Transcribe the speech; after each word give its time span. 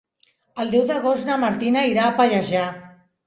El 0.63 0.71
deu 0.75 0.85
d'agost 0.91 1.27
na 1.27 1.37
Martina 1.43 1.85
irà 1.91 2.07
a 2.09 2.17
Pallejà. 2.21 2.65